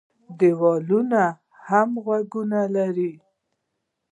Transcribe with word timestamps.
ـ 0.19 0.37
دیوالونه 0.39 1.23
هم 1.67 1.89
غوږونه 2.03 2.61
لري. 2.75 3.13